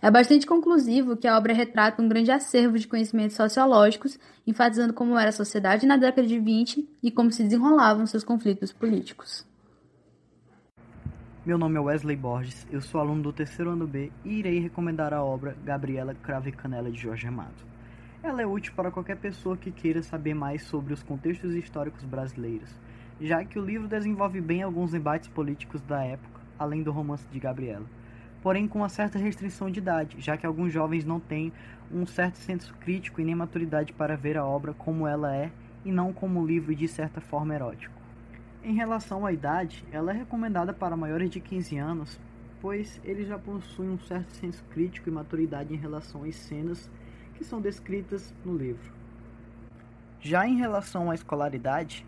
É 0.00 0.10
bastante 0.10 0.46
conclusivo 0.46 1.16
que 1.16 1.26
a 1.26 1.36
obra 1.36 1.52
retrata 1.52 2.02
um 2.02 2.08
grande 2.08 2.30
acervo 2.30 2.78
de 2.78 2.86
conhecimentos 2.86 3.36
sociológicos, 3.36 4.18
enfatizando 4.46 4.92
como 4.92 5.18
era 5.18 5.30
a 5.30 5.32
sociedade 5.32 5.86
na 5.86 5.96
década 5.96 6.26
de 6.26 6.38
20 6.38 6.88
e 7.02 7.10
como 7.10 7.30
se 7.30 7.42
desenrolavam 7.42 8.06
seus 8.06 8.24
conflitos 8.24 8.72
políticos. 8.72 9.46
Meu 11.46 11.58
nome 11.58 11.76
é 11.76 11.80
Wesley 11.80 12.16
Borges, 12.16 12.66
eu 12.70 12.80
sou 12.80 12.98
aluno 12.98 13.22
do 13.22 13.32
terceiro 13.32 13.70
ano 13.70 13.86
B 13.86 14.10
e 14.24 14.38
irei 14.38 14.60
recomendar 14.60 15.12
a 15.12 15.22
obra 15.22 15.54
Gabriela 15.62 16.14
Crave 16.14 16.50
Canela 16.52 16.90
de 16.90 16.98
Jorge 16.98 17.26
Amado. 17.26 17.62
Ela 18.22 18.40
é 18.40 18.46
útil 18.46 18.72
para 18.74 18.90
qualquer 18.90 19.18
pessoa 19.18 19.54
que 19.54 19.70
queira 19.70 20.02
saber 20.02 20.32
mais 20.32 20.62
sobre 20.62 20.94
os 20.94 21.02
contextos 21.02 21.52
históricos 21.52 22.02
brasileiros, 22.04 22.70
já 23.20 23.44
que 23.44 23.58
o 23.58 23.64
livro 23.64 23.86
desenvolve 23.86 24.40
bem 24.40 24.62
alguns 24.62 24.94
embates 24.94 25.28
políticos 25.28 25.82
da 25.82 26.02
época, 26.02 26.40
além 26.58 26.82
do 26.82 26.90
romance 26.90 27.26
de 27.30 27.38
Gabriela, 27.38 27.84
porém 28.44 28.68
com 28.68 28.80
uma 28.80 28.90
certa 28.90 29.18
restrição 29.18 29.70
de 29.70 29.78
idade, 29.78 30.20
já 30.20 30.36
que 30.36 30.44
alguns 30.44 30.70
jovens 30.70 31.02
não 31.02 31.18
têm 31.18 31.50
um 31.90 32.04
certo 32.04 32.36
senso 32.36 32.74
crítico 32.74 33.18
e 33.18 33.24
nem 33.24 33.34
maturidade 33.34 33.94
para 33.94 34.18
ver 34.18 34.36
a 34.36 34.44
obra 34.44 34.74
como 34.74 35.08
ela 35.08 35.34
é 35.34 35.50
e 35.82 35.90
não 35.90 36.12
como 36.12 36.44
livro 36.44 36.74
de 36.74 36.86
certa 36.86 37.22
forma 37.22 37.54
erótico. 37.54 37.94
Em 38.62 38.74
relação 38.74 39.24
à 39.24 39.32
idade, 39.32 39.82
ela 39.90 40.12
é 40.12 40.14
recomendada 40.18 40.74
para 40.74 40.94
maiores 40.94 41.30
de 41.30 41.40
15 41.40 41.78
anos, 41.78 42.20
pois 42.60 43.00
eles 43.02 43.26
já 43.28 43.38
possuem 43.38 43.88
um 43.88 43.98
certo 43.98 44.30
senso 44.32 44.62
crítico 44.64 45.08
e 45.08 45.12
maturidade 45.12 45.72
em 45.72 45.78
relação 45.78 46.22
às 46.22 46.36
cenas 46.36 46.90
que 47.36 47.44
são 47.44 47.62
descritas 47.62 48.34
no 48.44 48.54
livro. 48.54 48.92
Já 50.20 50.46
em 50.46 50.58
relação 50.58 51.10
à 51.10 51.14
escolaridade, 51.14 52.06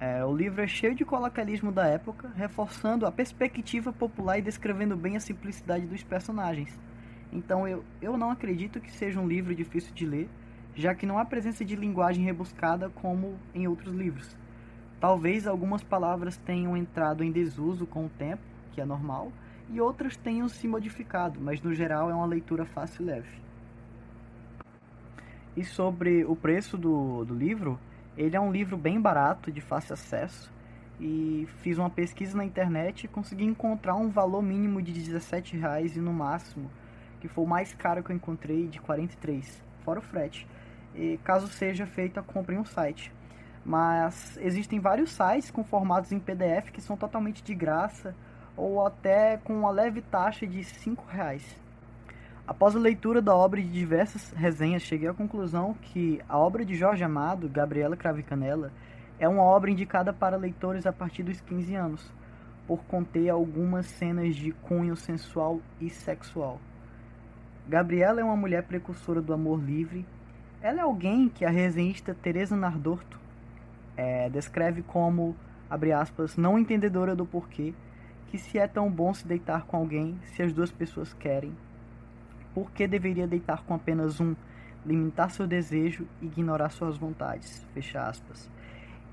é, 0.00 0.24
o 0.24 0.34
livro 0.34 0.62
é 0.62 0.66
cheio 0.66 0.94
de 0.94 1.04
colocalismo 1.04 1.70
da 1.70 1.86
época, 1.86 2.32
reforçando 2.34 3.04
a 3.04 3.12
perspectiva 3.12 3.92
popular 3.92 4.38
e 4.38 4.42
descrevendo 4.42 4.96
bem 4.96 5.14
a 5.14 5.20
simplicidade 5.20 5.84
dos 5.84 6.02
personagens. 6.02 6.80
Então 7.30 7.68
eu, 7.68 7.84
eu 8.00 8.16
não 8.16 8.30
acredito 8.30 8.80
que 8.80 8.90
seja 8.90 9.20
um 9.20 9.28
livro 9.28 9.54
difícil 9.54 9.92
de 9.92 10.06
ler, 10.06 10.30
já 10.74 10.94
que 10.94 11.04
não 11.04 11.18
há 11.18 11.24
presença 11.26 11.62
de 11.66 11.76
linguagem 11.76 12.24
rebuscada 12.24 12.88
como 12.88 13.38
em 13.54 13.68
outros 13.68 13.92
livros. 13.92 14.34
Talvez 14.98 15.46
algumas 15.46 15.82
palavras 15.82 16.38
tenham 16.38 16.74
entrado 16.74 17.22
em 17.22 17.30
desuso 17.30 17.86
com 17.86 18.06
o 18.06 18.10
tempo, 18.10 18.42
que 18.72 18.80
é 18.80 18.86
normal, 18.86 19.30
e 19.68 19.82
outras 19.82 20.16
tenham 20.16 20.48
se 20.48 20.66
modificado, 20.66 21.38
mas 21.38 21.60
no 21.60 21.74
geral 21.74 22.10
é 22.10 22.14
uma 22.14 22.26
leitura 22.26 22.64
fácil 22.64 23.02
e 23.02 23.06
leve. 23.06 23.40
E 25.54 25.62
sobre 25.62 26.24
o 26.24 26.34
preço 26.34 26.78
do, 26.78 27.22
do 27.24 27.34
livro, 27.34 27.78
ele 28.16 28.36
é 28.36 28.40
um 28.40 28.52
livro 28.52 28.76
bem 28.76 29.00
barato, 29.00 29.50
de 29.50 29.60
fácil 29.60 29.94
acesso, 29.94 30.52
e 31.00 31.48
fiz 31.62 31.78
uma 31.78 31.88
pesquisa 31.88 32.36
na 32.36 32.44
internet 32.44 33.04
e 33.04 33.08
consegui 33.08 33.44
encontrar 33.44 33.96
um 33.96 34.10
valor 34.10 34.42
mínimo 34.42 34.82
de 34.82 34.92
17 34.92 35.56
reais 35.56 35.96
e 35.96 36.00
no 36.00 36.12
máximo, 36.12 36.70
que 37.20 37.28
foi 37.28 37.44
o 37.44 37.46
mais 37.46 37.72
caro 37.72 38.02
que 38.02 38.12
eu 38.12 38.16
encontrei, 38.16 38.66
de 38.66 38.78
43, 38.80 39.62
fora 39.84 39.98
o 39.98 40.02
frete. 40.02 40.46
E 40.94 41.18
caso 41.24 41.48
seja 41.48 41.86
feita 41.86 42.20
a 42.20 42.22
compra 42.22 42.54
em 42.54 42.58
um 42.58 42.64
site. 42.64 43.12
Mas 43.64 44.36
existem 44.38 44.80
vários 44.80 45.12
sites 45.12 45.50
com 45.50 45.62
formatos 45.62 46.12
em 46.12 46.18
PDF 46.18 46.70
que 46.70 46.80
são 46.80 46.96
totalmente 46.96 47.42
de 47.42 47.54
graça 47.54 48.14
ou 48.56 48.84
até 48.86 49.38
com 49.38 49.54
uma 49.54 49.70
leve 49.70 50.00
taxa 50.02 50.46
de 50.46 50.60
R$ 50.60 50.96
reais. 51.08 51.56
Após 52.50 52.74
a 52.74 52.80
leitura 52.80 53.22
da 53.22 53.32
obra 53.32 53.62
de 53.62 53.68
diversas 53.68 54.32
resenhas, 54.32 54.82
cheguei 54.82 55.08
à 55.08 55.14
conclusão 55.14 55.72
que 55.72 56.20
a 56.28 56.36
obra 56.36 56.64
de 56.64 56.74
Jorge 56.74 57.04
Amado, 57.04 57.48
Gabriela 57.48 57.96
Cravicanella, 57.96 58.72
é 59.20 59.28
uma 59.28 59.44
obra 59.44 59.70
indicada 59.70 60.12
para 60.12 60.36
leitores 60.36 60.84
a 60.84 60.92
partir 60.92 61.22
dos 61.22 61.40
15 61.42 61.76
anos, 61.76 62.12
por 62.66 62.82
conter 62.86 63.28
algumas 63.28 63.86
cenas 63.86 64.34
de 64.34 64.50
cunho 64.50 64.96
sensual 64.96 65.60
e 65.80 65.88
sexual. 65.88 66.60
Gabriela 67.68 68.20
é 68.20 68.24
uma 68.24 68.34
mulher 68.36 68.64
precursora 68.64 69.22
do 69.22 69.32
amor 69.32 69.62
livre. 69.62 70.04
Ela 70.60 70.80
é 70.80 70.82
alguém 70.82 71.28
que 71.28 71.44
a 71.44 71.50
resenhista 71.50 72.16
Teresa 72.20 72.56
Nardorto 72.56 73.16
é, 73.96 74.28
descreve 74.28 74.82
como, 74.82 75.36
abre 75.70 75.92
aspas, 75.92 76.36
não 76.36 76.58
entendedora 76.58 77.14
do 77.14 77.24
porquê, 77.24 77.72
que 78.26 78.38
se 78.38 78.58
é 78.58 78.66
tão 78.66 78.90
bom 78.90 79.14
se 79.14 79.24
deitar 79.24 79.66
com 79.66 79.76
alguém, 79.76 80.18
se 80.24 80.42
as 80.42 80.52
duas 80.52 80.72
pessoas 80.72 81.14
querem, 81.14 81.54
por 82.54 82.70
que 82.70 82.86
deveria 82.86 83.26
deitar 83.26 83.62
com 83.64 83.74
apenas 83.74 84.20
um, 84.20 84.34
limitar 84.84 85.30
seu 85.30 85.46
desejo 85.46 86.06
e 86.20 86.26
ignorar 86.26 86.70
suas 86.70 86.96
vontades, 86.96 87.66
fecha 87.74 88.00
aspas. 88.02 88.50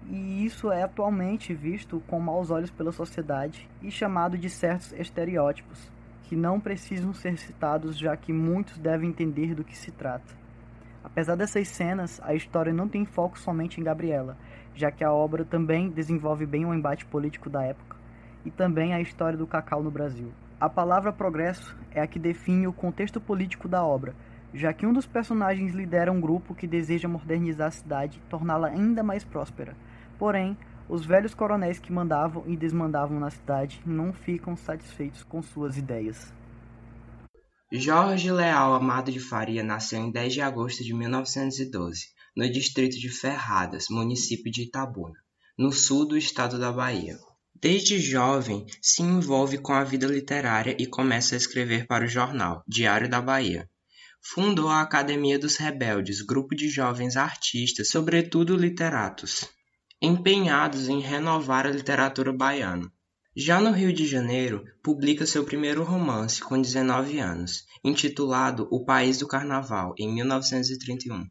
E 0.10 0.46
isso 0.46 0.72
é 0.72 0.84
atualmente 0.84 1.54
visto 1.54 2.02
com 2.08 2.20
maus 2.20 2.50
olhos 2.50 2.72
pela 2.72 2.92
sociedade 2.92 3.70
e 3.82 3.92
chamado 3.92 4.38
de 4.38 4.50
certos 4.50 4.94
estereótipos, 4.94 5.92
que 6.24 6.36
não 6.36 6.60
precisam 6.60 7.14
ser 7.14 7.38
citados 7.38 7.98
já 7.98 8.16
que 8.16 8.32
muitos 8.32 8.78
devem 8.78 9.10
entender 9.10 9.54
do 9.54 9.64
que 9.64 9.78
se 9.78 9.92
trata. 9.92 10.36
Apesar 11.04 11.36
dessas 11.36 11.68
cenas, 11.68 12.22
a 12.24 12.34
história 12.34 12.74
não 12.74 12.88
tem 12.88 13.06
foco 13.06 13.40
somente 13.40 13.80
em 13.80 13.84
Gabriela, 13.84 14.38
já 14.76 14.92
que 14.92 15.04
a 15.04 15.12
obra 15.12 15.44
também 15.44 15.90
desenvolve 15.90 16.46
bem 16.46 16.66
o 16.66 16.74
embate 16.74 17.06
político 17.06 17.50
da 17.50 17.64
época 17.64 17.98
e 18.46 18.52
também 18.52 18.94
a 18.94 19.02
história 19.02 19.38
do 19.38 19.48
cacau 19.48 19.82
no 19.84 19.92
Brasil. 19.92 20.32
A 20.60 20.68
palavra 20.68 21.14
progresso 21.14 21.78
é 21.92 22.02
a 22.02 22.08
que 22.08 22.18
define 22.18 22.68
o 22.68 22.74
contexto 22.74 23.22
político 23.22 23.68
da 23.68 23.86
obra, 23.86 24.16
já 24.52 24.74
que 24.74 24.88
um 24.88 24.94
dos 24.94 25.06
personagens 25.06 25.72
lidera 25.72 26.12
um 26.12 26.20
grupo 26.20 26.56
que 26.56 26.66
deseja 26.66 27.08
modernizar 27.08 27.68
a 27.68 27.72
cidade 27.72 28.18
e 28.18 28.30
torná-la 28.30 28.70
ainda 28.70 29.04
mais 29.04 29.24
próspera. 29.24 29.78
Porém, 30.18 30.58
os 30.90 31.06
velhos 31.06 31.36
coronéis 31.36 31.78
que 31.78 31.94
mandavam 31.94 32.44
e 32.48 32.58
desmandavam 32.58 33.20
na 33.20 33.30
cidade 33.30 33.80
não 33.86 34.12
ficam 34.12 34.58
satisfeitos 34.58 35.24
com 35.24 35.44
suas 35.44 35.78
ideias. 35.78 36.34
Jorge 37.72 38.32
Leal 38.32 38.74
Amado 38.74 39.12
de 39.12 39.20
Faria 39.20 39.62
nasceu 39.62 40.00
em 40.00 40.10
10 40.10 40.34
de 40.34 40.42
agosto 40.42 40.84
de 40.84 40.92
1912 40.92 42.18
no 42.36 42.50
distrito 42.50 42.98
de 42.98 43.10
Ferradas, 43.10 43.86
município 43.92 44.52
de 44.52 44.64
Itabuna, 44.64 45.20
no 45.58 45.72
sul 45.72 46.08
do 46.08 46.18
estado 46.18 46.58
da 46.58 46.72
Bahia. 46.72 47.18
Desde 47.60 48.00
jovem, 48.00 48.68
se 48.80 49.02
envolve 49.02 49.58
com 49.58 49.74
a 49.74 49.84
vida 49.84 50.06
literária 50.06 50.76
e 50.78 50.86
começa 50.86 51.34
a 51.34 51.38
escrever 51.38 51.88
para 51.88 52.06
o 52.06 52.08
jornal 52.08 52.64
Diário 52.68 53.10
da 53.10 53.20
Bahia. 53.20 53.68
Fundou 54.22 54.70
a 54.70 54.82
Academia 54.82 55.40
dos 55.40 55.56
Rebeldes, 55.56 56.22
grupo 56.22 56.56
de 56.56 56.70
jovens 56.70 57.18
artistas, 57.18 57.90
sobretudo 57.90 58.56
literatos, 58.56 59.50
empenhados 60.00 60.88
em 60.88 61.00
renovar 61.00 61.66
a 61.66 61.72
literatura 61.72 62.32
baiana. 62.32 62.92
Já 63.36 63.60
no 63.60 63.72
Rio 63.72 63.92
de 63.92 64.06
Janeiro, 64.06 64.64
publica 64.84 65.26
seu 65.26 65.44
primeiro 65.44 65.84
romance 65.84 66.40
com 66.40 66.62
19 66.62 67.18
anos, 67.18 67.64
intitulado 67.84 68.68
O 68.70 68.86
País 68.86 69.18
do 69.18 69.28
Carnaval, 69.28 69.96
em 69.98 70.14
1931. 70.14 71.26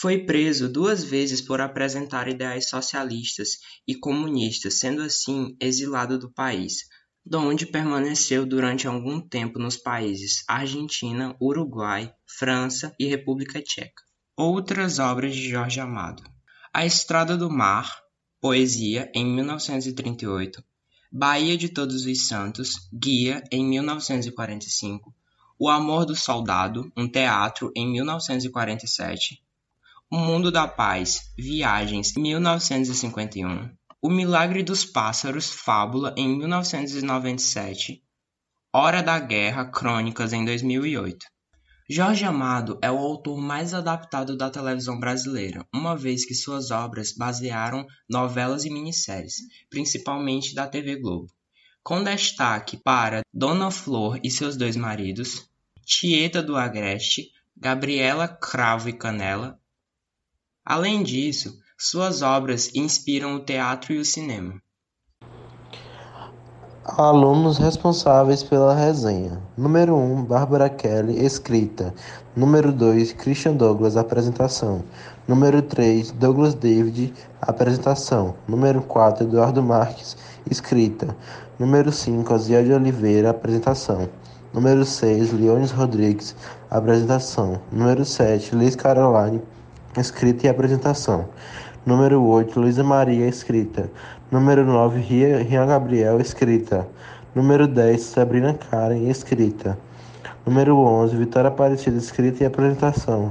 Foi 0.00 0.16
preso 0.16 0.68
duas 0.68 1.02
vezes 1.02 1.40
por 1.40 1.60
apresentar 1.60 2.28
ideais 2.28 2.68
socialistas 2.68 3.58
e 3.84 3.96
comunistas, 3.96 4.74
sendo 4.74 5.02
assim 5.02 5.56
exilado 5.58 6.16
do 6.16 6.30
país, 6.30 6.84
donde 7.26 7.66
permaneceu 7.66 8.46
durante 8.46 8.86
algum 8.86 9.20
tempo 9.20 9.58
nos 9.58 9.76
países 9.76 10.44
Argentina, 10.46 11.34
Uruguai, 11.42 12.14
França 12.24 12.94
e 12.96 13.06
República 13.06 13.60
Tcheca. 13.60 14.04
Outras 14.36 15.00
obras 15.00 15.34
de 15.34 15.50
Jorge 15.50 15.80
Amado: 15.80 16.22
A 16.72 16.86
Estrada 16.86 17.36
do 17.36 17.50
Mar, 17.50 17.92
Poesia, 18.40 19.10
em 19.12 19.26
1938, 19.26 20.62
Bahia 21.10 21.56
de 21.56 21.70
Todos 21.70 22.06
os 22.06 22.28
Santos, 22.28 22.88
Guia, 22.92 23.42
em 23.50 23.64
1945, 23.64 25.12
O 25.58 25.68
Amor 25.68 26.06
do 26.06 26.14
Soldado, 26.14 26.88
um 26.96 27.08
teatro, 27.10 27.72
em 27.74 27.84
1947, 27.90 29.42
O 30.10 30.16
Mundo 30.16 30.50
da 30.50 30.66
Paz, 30.66 31.34
Viagens, 31.36 32.14
1951. 32.16 33.70
O 34.00 34.08
Milagre 34.08 34.62
dos 34.62 34.82
Pássaros, 34.82 35.50
Fábula, 35.50 36.14
em 36.16 36.34
1997. 36.38 38.02
Hora 38.72 39.02
da 39.02 39.18
Guerra, 39.18 39.66
Crônicas, 39.66 40.32
em 40.32 40.46
2008. 40.46 41.26
Jorge 41.90 42.24
Amado 42.24 42.78
é 42.80 42.90
o 42.90 42.96
autor 42.96 43.38
mais 43.38 43.74
adaptado 43.74 44.34
da 44.34 44.48
televisão 44.48 44.98
brasileira, 44.98 45.66
uma 45.74 45.94
vez 45.94 46.24
que 46.24 46.34
suas 46.34 46.70
obras 46.70 47.12
basearam 47.12 47.86
novelas 48.08 48.64
e 48.64 48.70
minisséries, 48.70 49.34
principalmente 49.68 50.54
da 50.54 50.66
TV 50.66 50.96
Globo. 50.96 51.26
Com 51.82 52.02
destaque 52.02 52.78
para 52.78 53.20
Dona 53.30 53.70
Flor 53.70 54.18
e 54.24 54.30
seus 54.30 54.56
dois 54.56 54.74
maridos, 54.74 55.50
Tieta 55.84 56.42
do 56.42 56.56
Agreste, 56.56 57.30
Gabriela 57.54 58.26
Cravo 58.26 58.88
e 58.88 58.94
Canela. 58.94 59.60
Além 60.68 61.02
disso, 61.02 61.58
suas 61.78 62.20
obras 62.20 62.70
inspiram 62.74 63.36
o 63.36 63.40
teatro 63.40 63.94
e 63.94 63.98
o 64.00 64.04
cinema. 64.04 64.60
Alunos 66.84 67.56
responsáveis 67.56 68.42
pela 68.42 68.74
resenha. 68.74 69.42
Número 69.56 69.96
1, 69.96 70.26
Bárbara 70.26 70.68
Kelly, 70.68 71.24
escrita. 71.24 71.94
Número 72.36 72.70
2, 72.70 73.14
Christian 73.14 73.54
Douglas, 73.54 73.96
apresentação. 73.96 74.84
Número 75.26 75.62
3, 75.62 76.10
Douglas 76.10 76.52
David, 76.52 77.14
apresentação. 77.40 78.34
Número 78.46 78.82
4, 78.82 79.24
Eduardo 79.24 79.62
Marques, 79.62 80.18
escrita. 80.50 81.16
Número 81.58 81.90
5, 81.90 82.34
Azia 82.34 82.62
de 82.62 82.74
Oliveira, 82.74 83.30
apresentação. 83.30 84.06
Número 84.52 84.84
6, 84.84 85.32
Leones 85.32 85.70
Rodrigues, 85.70 86.36
apresentação. 86.70 87.58
Número 87.72 88.04
7, 88.04 88.54
Liz 88.54 88.76
Caroline, 88.76 89.40
escrita 90.00 90.46
e 90.46 90.50
apresentação. 90.50 91.28
Número 91.84 92.22
8, 92.22 92.60
Luísa 92.60 92.84
Maria, 92.84 93.26
escrita. 93.26 93.90
Número 94.30 94.64
9, 94.64 95.00
Rian 95.00 95.66
Gabriel, 95.66 96.20
escrita. 96.20 96.86
Número 97.34 97.66
10, 97.66 98.02
Sabrina 98.02 98.54
Karen, 98.54 99.08
escrita. 99.08 99.78
Número 100.44 100.76
11, 100.78 101.16
Vitória 101.16 101.48
Aparecida, 101.48 101.96
escrita 101.96 102.42
e 102.42 102.46
apresentação. 102.46 103.30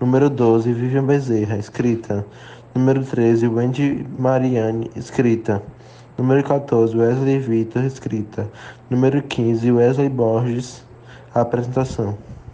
Número 0.00 0.28
12, 0.28 0.72
Vivian 0.72 1.04
Bezerra, 1.04 1.56
escrita. 1.56 2.24
Número 2.74 3.04
13, 3.04 3.48
Wendy 3.48 4.06
Mariane, 4.18 4.90
escrita. 4.94 5.62
Número 6.18 6.44
14, 6.44 6.96
Wesley 6.96 7.38
Vitor, 7.38 7.84
escrita. 7.84 8.48
Número 8.90 9.22
15, 9.22 9.72
Wesley 9.72 10.08
Borges, 10.08 10.84
apresentação. 11.34 12.16